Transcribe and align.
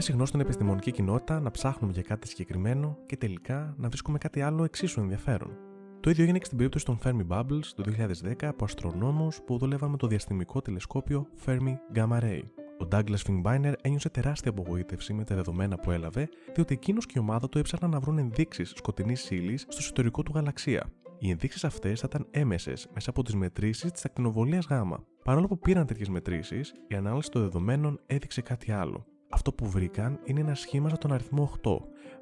Είναι 0.00 0.08
συχνό 0.08 0.26
στην 0.26 0.40
επιστημονική 0.40 0.90
κοινότητα 0.90 1.40
να 1.40 1.50
ψάχνουμε 1.50 1.92
για 1.92 2.02
κάτι 2.02 2.28
συγκεκριμένο 2.28 2.98
και 3.06 3.16
τελικά 3.16 3.74
να 3.78 3.88
βρίσκουμε 3.88 4.18
κάτι 4.18 4.40
άλλο 4.40 4.64
εξίσου 4.64 5.00
ενδιαφέρον. 5.00 5.56
Το 6.00 6.10
ίδιο 6.10 6.22
έγινε 6.22 6.38
και 6.38 6.44
στην 6.44 6.56
περίπτωση 6.56 6.84
των 6.84 6.98
Fermi 7.04 7.26
Bubbles 7.28 7.64
το 7.74 7.84
2010 8.22 8.44
από 8.44 8.64
αστρονόμους 8.64 9.40
που 9.46 9.58
δούλευαν 9.58 9.90
με 9.90 9.96
το 9.96 10.06
διαστημικό 10.06 10.62
τηλεσκόπιο 10.62 11.26
Fermi 11.46 11.74
Gamma 11.94 12.20
Ray. 12.20 12.40
Ο 12.80 12.88
Douglas 12.90 13.22
Fingbiner 13.26 13.72
ένιωσε 13.82 14.08
τεράστια 14.08 14.50
απογοήτευση 14.50 15.12
με 15.12 15.24
τα 15.24 15.34
δεδομένα 15.34 15.76
που 15.76 15.90
έλαβε, 15.90 16.28
διότι 16.54 16.74
εκείνος 16.74 17.06
και 17.06 17.14
η 17.16 17.18
ομάδα 17.18 17.48
του 17.48 17.58
έψαχναν 17.58 17.90
να 17.90 18.00
βρουν 18.00 18.18
ενδείξεις 18.18 18.72
σκοτεινής 18.76 19.30
ύλης 19.30 19.60
στο 19.60 19.76
εσωτερικό 19.78 20.22
του 20.22 20.32
γαλαξία. 20.34 20.92
Οι 21.18 21.30
ενδείξεις 21.30 21.64
αυτές 21.64 22.00
θα 22.00 22.06
ήταν 22.10 22.26
έμεσες 22.30 22.88
μέσα 22.94 23.10
από 23.10 23.22
τις 23.22 23.34
μετρήσεις 23.34 23.92
της 23.92 24.04
ακτινοβολίας 24.04 24.66
Γ. 24.66 24.72
Παρόλο 25.24 25.46
που 25.46 25.58
πήραν 25.58 25.86
τέτοιες 25.86 26.08
μετρήσεις, 26.08 26.72
η 26.88 26.94
ανάλυση 26.94 27.30
των 27.30 27.42
δεδομένων 27.42 28.00
έδειξε 28.06 28.40
κάτι 28.40 28.72
άλλο. 28.72 29.06
Αυτό 29.40 29.52
που 29.52 29.70
βρήκαν 29.70 30.20
είναι 30.24 30.40
ένα 30.40 30.54
σχήμα 30.54 30.88
σαν 30.88 30.98
τον 30.98 31.12
αριθμό 31.12 31.52
8, 31.62 31.76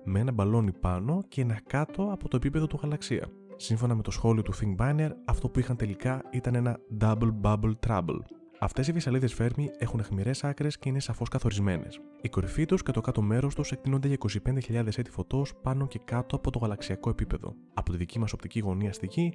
με 0.04 0.20
ένα 0.20 0.32
μπαλόνι 0.32 0.72
πάνω 0.72 1.24
και 1.28 1.40
ένα 1.40 1.60
κάτω 1.66 2.08
από 2.12 2.28
το 2.28 2.36
επίπεδο 2.36 2.66
του 2.66 2.78
γαλαξία. 2.82 3.28
Σύμφωνα 3.56 3.94
με 3.94 4.02
το 4.02 4.10
σχόλιο 4.10 4.42
του 4.42 4.52
Think 4.54 5.08
αυτό 5.24 5.48
που 5.48 5.58
είχαν 5.58 5.76
τελικά 5.76 6.22
ήταν 6.30 6.54
ένα 6.54 6.78
double 7.00 7.30
bubble 7.42 7.72
trouble. 7.86 8.18
Αυτές 8.58 8.88
οι 8.88 8.92
βυσαλίδε 8.92 9.28
φέρμη 9.28 9.70
έχουν 9.78 10.00
αιχμηρές 10.00 10.44
άκρες 10.44 10.78
και 10.78 10.88
είναι 10.88 11.00
σαφώς 11.00 11.28
καθορισμένες. 11.28 12.00
Η 12.20 12.28
κορυφή 12.28 12.64
τους 12.64 12.82
και 12.82 12.92
το 12.92 13.00
κάτω 13.00 13.22
μέρος 13.22 13.54
τους 13.54 13.72
εκτείνονται 13.72 14.08
για 14.08 14.16
25.000 14.44 14.86
έτη 14.86 15.10
φωτός 15.10 15.54
πάνω 15.62 15.86
και 15.86 16.00
κάτω 16.04 16.36
από 16.36 16.50
το 16.50 16.58
γαλαξιακό 16.58 17.10
επίπεδο. 17.10 17.54
Από 17.74 17.90
τη 17.90 17.96
δική 17.96 18.18
μας 18.18 18.32
οπτική 18.32 18.60
γωνία 18.60 18.92
στη 18.92 19.06
γη, 19.06 19.32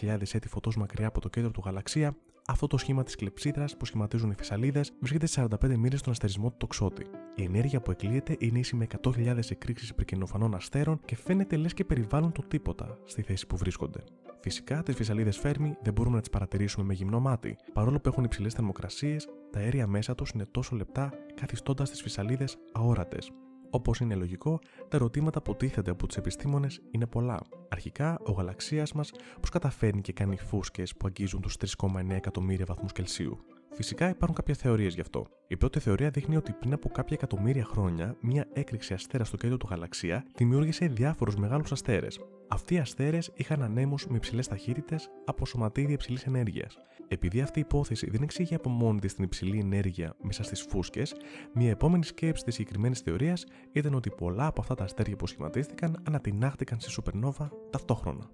26.000 0.00 0.20
έτη 0.32 0.48
φωτός 0.48 0.76
μακριά 0.76 1.06
από 1.06 1.20
το 1.20 1.28
κέντρο 1.28 1.50
του 1.50 1.62
γαλαξία, 1.64 2.16
αυτό 2.46 2.66
το 2.66 2.76
σχήμα 2.76 3.02
της 3.02 3.16
κλεψίδρα 3.16 3.64
που 3.78 3.84
σχηματίζουν 3.84 4.30
οι 4.30 4.34
φυσαλίδες 4.34 4.92
βρίσκεται 5.00 5.26
σε 5.26 5.46
45 5.62 5.76
μοίρε 5.76 5.96
στον 5.96 6.12
αστερισμό 6.12 6.50
του 6.50 6.56
τοξότη. 6.56 7.06
Η 7.34 7.42
ενέργεια 7.42 7.80
που 7.80 7.90
εκλείεται 7.90 8.36
είναι 8.38 8.58
ίση 8.58 8.76
με 8.76 8.86
100.000 9.02 9.50
εκρήξεις 9.50 9.88
υπερκενοφανών 9.88 10.54
αστέρων 10.54 11.00
και 11.04 11.16
φαίνεται 11.16 11.56
λες 11.56 11.74
και 11.74 11.84
περιβάλλουν 11.84 12.32
το 12.32 12.42
τίποτα 12.48 12.98
στη 13.04 13.22
θέση 13.22 13.46
που 13.46 13.56
βρίσκονται. 13.56 14.04
Φυσικά, 14.40 14.82
τις 14.82 14.94
φυσαλίδες 14.94 15.38
Φέρμη 15.38 15.76
δεν 15.82 15.92
μπορούμε 15.92 16.14
να 16.14 16.20
τις 16.20 16.30
παρατηρήσουμε 16.30 16.84
με 16.86 16.94
γυμνό 16.94 17.20
μάτι. 17.20 17.56
Παρόλο 17.72 18.00
που 18.00 18.08
έχουν 18.08 18.24
υψηλές 18.24 18.54
θερμοκρασίες, 18.54 19.28
τα 19.50 19.58
αέρια 19.58 19.86
μέσα 19.86 20.14
τους 20.14 20.30
είναι 20.30 20.46
τόσο 20.50 20.76
λεπτά, 20.76 21.12
καθιστώντας 21.34 21.90
τις 21.90 22.02
φυσαλίδες 22.02 22.56
αόρατες. 22.72 23.30
Όπως 23.74 24.00
είναι 24.00 24.14
λογικό, 24.14 24.58
τα 24.88 24.96
ερωτήματα 24.96 25.42
που 25.42 25.56
τίθενται 25.56 25.90
από 25.90 26.06
τους 26.06 26.16
επιστήμονες 26.16 26.80
είναι 26.90 27.06
πολλά. 27.06 27.40
Αρχικά, 27.68 28.18
ο 28.24 28.32
γαλαξίας 28.32 28.92
μας 28.92 29.12
πώς 29.40 29.50
καταφέρνει 29.50 30.00
και 30.00 30.12
κάνει 30.12 30.36
φούσκες 30.36 30.96
που 30.96 31.06
αγγίζουν 31.06 31.40
τους 31.40 31.56
3,9 31.56 32.14
εκατομμύρια 32.14 32.64
βαθμούς 32.64 32.92
Κελσίου; 32.92 33.38
Φυσικά 33.74 34.08
υπάρχουν 34.08 34.36
κάποιε 34.36 34.54
θεωρίες 34.54 34.94
γι' 34.94 35.00
αυτό. 35.00 35.26
Η 35.46 35.56
πρώτη 35.56 35.78
θεωρία 35.78 36.10
δείχνει 36.10 36.36
ότι 36.36 36.52
πριν 36.52 36.72
από 36.72 36.88
κάποια 36.88 37.16
εκατομμύρια 37.16 37.64
χρόνια, 37.64 38.16
μια 38.20 38.46
έκρηξη 38.52 38.94
αστέρας 38.94 39.28
στο 39.28 39.36
κέντρο 39.36 39.56
του 39.56 39.66
γαλαξία 39.70 40.24
δημιούργησε 40.34 40.86
διάφορους 40.86 41.36
μεγάλους 41.36 41.72
αστέρες. 41.72 42.20
Αυτοί 42.48 42.74
οι 42.74 42.78
αστέρες 42.78 43.30
είχαν 43.34 43.62
ανέμους 43.62 44.06
με 44.06 44.16
υψηλές 44.16 44.48
ταχύτητες 44.48 45.10
από 45.24 45.46
σωματίδια 45.46 45.92
υψηλής 45.94 46.24
ενέργειας. 46.24 46.76
Επειδή 47.08 47.40
αυτή 47.40 47.58
η 47.58 47.62
υπόθεση 47.66 48.10
δεν 48.10 48.22
εξήγει 48.22 48.54
από 48.54 48.68
μόνη 48.68 48.98
της 48.98 49.14
την 49.14 49.24
υψηλή 49.24 49.58
ενέργεια 49.58 50.16
μέσα 50.22 50.42
στις 50.42 50.66
φούσκες, 50.68 51.14
μια 51.54 51.70
επόμενη 51.70 52.04
σκέψη 52.04 52.44
της 52.44 52.54
συγκεκριμένης 52.54 53.00
θεωρίας 53.00 53.44
ήταν 53.72 53.94
ότι 53.94 54.10
πολλά 54.10 54.46
από 54.46 54.60
αυτά 54.60 54.74
τα 54.74 54.84
αστέρια 54.84 55.16
που 55.16 55.26
σχηματίστηκαν 55.26 56.02
ανατινάχτηκαν 56.06 56.80
σε 56.80 56.90
σουπερνόβα 56.90 57.50
ταυτόχρονα. 57.70 58.30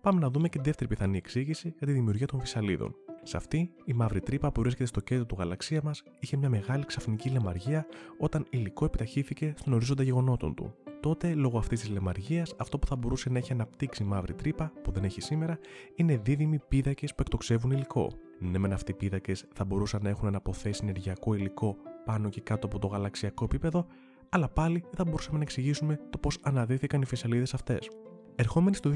Πάμε 0.00 0.20
να 0.20 0.30
δούμε 0.30 0.48
και 0.48 0.58
τη 0.58 0.64
δεύτερη 0.64 0.88
πιθανή 0.88 1.16
εξήγηση 1.16 1.74
για 1.78 1.86
τη 1.86 1.92
δημιουργία 1.92 2.26
των 2.26 2.40
φυσαλίδων. 2.40 2.94
Σε 3.24 3.36
αυτή, 3.36 3.70
η 3.84 3.92
μαύρη 3.92 4.20
τρύπα 4.20 4.52
που 4.52 4.60
βρίσκεται 4.60 4.86
στο 4.86 5.00
κέντρο 5.00 5.26
του 5.26 5.36
γαλαξία 5.38 5.80
μας 5.84 6.02
είχε 6.18 6.36
μια 6.36 6.48
μεγάλη 6.48 6.84
ξαφνική 6.84 7.30
λεμαργία 7.30 7.86
όταν 8.18 8.46
υλικό 8.50 8.84
επιταχύθηκε 8.84 9.54
στον 9.56 9.72
ορίζοντα 9.72 10.02
γεγονότων 10.02 10.54
του. 10.54 10.74
Τότε, 11.00 11.34
λόγω 11.34 11.58
αυτής 11.58 11.80
της 11.80 11.88
λεμαργίας, 11.90 12.54
αυτό 12.58 12.78
που 12.78 12.86
θα 12.86 12.96
μπορούσε 12.96 13.30
να 13.30 13.38
έχει 13.38 13.52
αναπτύξει 13.52 14.02
η 14.02 14.06
μαύρη 14.06 14.34
τρύπα, 14.34 14.72
που 14.82 14.90
δεν 14.90 15.04
έχει 15.04 15.20
σήμερα, 15.20 15.58
είναι 15.94 16.16
δίδυμοι 16.16 16.58
πίδακες 16.68 17.10
που 17.14 17.20
εκτοξεύουν 17.20 17.70
υλικό. 17.70 18.12
Ναι, 18.38 18.58
μεν 18.58 18.72
αυτοί 18.72 18.90
οι 18.90 18.94
πίδακες 18.94 19.46
θα 19.54 19.64
μπορούσαν 19.64 20.00
να 20.02 20.08
έχουν 20.08 20.28
αναποθέσει 20.28 20.80
ενεργειακό 20.82 21.34
υλικό 21.34 21.76
πάνω 22.04 22.28
και 22.28 22.40
κάτω 22.40 22.66
από 22.66 22.78
το 22.78 22.86
γαλαξιακό 22.86 23.44
επίπεδο, 23.44 23.86
αλλά 24.28 24.48
πάλι 24.48 24.80
δεν 24.80 24.94
θα 24.96 25.04
μπορούσαμε 25.04 25.36
να 25.36 25.42
εξηγήσουμε 25.42 26.00
το 26.10 26.18
πώς 26.18 26.38
αναδύθηκαν 26.42 27.02
οι 27.02 27.06
φυσαλίδες 27.06 27.54
αυτές. 27.54 27.88
Ερχόμενοι 28.36 28.76
στο 28.76 28.92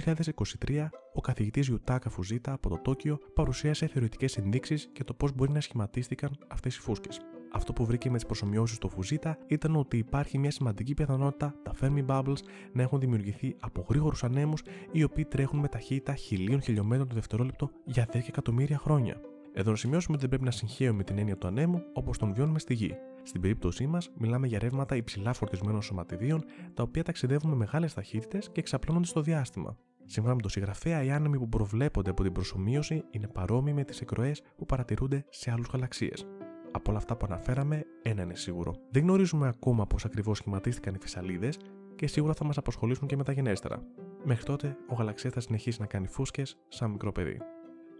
2023, 0.66 0.88
ο 1.12 1.20
καθηγητής 1.20 1.69
Ιουτάκα 1.69 2.10
Φουζίτα 2.10 2.52
από 2.52 2.69
το 2.69 2.78
Τόκιο 2.78 3.19
παρουσίασε 3.34 3.86
θεωρητικές 3.86 4.36
ενδείξεις 4.36 4.91
για 4.94 5.04
το 5.04 5.14
πώς 5.14 5.32
μπορεί 5.32 5.52
να 5.52 5.60
σχηματίστηκαν 5.60 6.38
αυτές 6.48 6.76
οι 6.76 6.80
φούσκες. 6.80 7.20
Αυτό 7.52 7.72
που 7.72 7.84
βρήκε 7.84 8.10
με 8.10 8.16
τις 8.16 8.26
προσωμιώσεις 8.26 8.76
στο 8.76 8.88
Φουζίτα 8.88 9.38
ήταν 9.47 9.76
ότι 9.76 9.97
υπάρχει 9.97 10.38
μια 10.38 10.50
σημαντική 10.50 10.94
πιθανότητα 10.94 11.54
τα 11.62 11.72
Fermi 11.80 12.06
Bubbles 12.06 12.38
να 12.72 12.82
έχουν 12.82 13.00
δημιουργηθεί 13.00 13.56
από 13.60 13.86
γρήγορους 13.88 14.24
ανέμους 14.24 14.62
οι 14.92 15.02
οποίοι 15.02 15.24
τρέχουν 15.24 15.58
με 15.58 15.68
ταχύτητα 15.68 16.14
χιλίων 16.14 16.62
χιλιόμετρων 16.62 17.08
το 17.08 17.14
δευτερόλεπτο 17.14 17.70
για 17.84 18.08
10 18.12 18.14
εκατομμύρια 18.28 18.78
χρόνια. 18.78 19.20
Εδώ 19.58 19.70
να 19.70 19.76
σημειώσουμε 19.76 20.12
ότι 20.12 20.20
δεν 20.20 20.28
πρέπει 20.28 20.44
να 20.44 20.50
συγχαίουμε 20.50 21.04
την 21.04 21.18
έννοια 21.18 21.36
του 21.36 21.46
ανέμου 21.46 21.82
όπως 21.92 22.18
τον 22.18 22.34
βιώνουμε 22.34 22.58
στη 22.58 22.74
γη. 22.74 22.94
Στην 23.22 23.40
περίπτωσή 23.40 23.86
μας, 23.86 24.10
μιλάμε 24.18 24.46
για 24.46 24.58
ρεύματα 24.58 24.96
υψηλά 24.96 25.32
φορτισμένων 25.32 25.82
σωματιδίων, 25.82 26.44
τα 26.74 26.82
οποία 26.82 27.02
ταξιδεύουν 27.02 27.50
με 27.50 27.56
μεγάλες 27.56 27.94
ταχύτητες 27.94 28.50
και 28.52 28.60
εξαπλώνονται 28.60 29.06
στο 29.06 29.20
διάστημα. 29.20 29.76
Σύμφωνα 30.04 30.34
με 30.34 30.40
τον 30.40 30.50
συγγραφέα, 30.50 31.02
οι 31.02 31.10
άνεμοι 31.10 31.38
που 31.38 31.48
προβλέπονται 31.48 32.10
από 32.10 32.22
την 32.22 32.32
προσωμείωση 32.32 33.04
είναι 33.10 33.28
παρόμοιοι 33.28 33.72
με 33.76 33.84
τις 33.84 34.00
εκροές 34.00 34.42
που 34.56 34.66
παρατηρούνται 34.66 35.24
σε 35.28 35.50
άλλους 35.50 35.68
γαλαξίες. 35.72 36.26
Από 36.72 36.90
όλα 36.90 36.98
αυτά 36.98 37.16
που 37.16 37.26
αναφέραμε, 37.28 37.82
ένα 38.02 38.22
είναι 38.22 38.34
σίγουρο. 38.34 38.74
Δεν 38.90 39.02
γνωρίζουμε 39.02 39.48
ακόμα 39.48 39.86
πώς 39.86 40.04
ακριβώς 40.04 40.36
σχηματίστηκαν 40.36 40.94
οι 40.94 40.98
φυσαλίδε 41.00 41.48
και 41.94 42.06
σίγουρα 42.06 42.34
θα 42.34 42.44
μας 42.44 42.56
απασχολήσουν 42.56 43.06
και 43.06 43.16
μεταγενέστερα. 43.16 43.82
Μέχρι 44.24 44.44
τότε, 44.44 44.76
ο 44.88 44.94
γαλαξίας 44.94 45.32
θα 45.32 45.40
συνεχίσει 45.40 45.80
να 45.80 45.86
κάνει 45.86 46.06
φούσκες 46.06 46.58
σαν 46.68 46.90
μικρό 46.90 47.12
παιδί. 47.12 47.38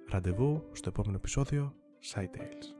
Ραντεβού 0.09 0.63
στο 0.73 0.89
επόμενο 0.89 1.17
επεισόδιο 1.17 1.75
Side 2.13 2.37
Tales. 2.37 2.76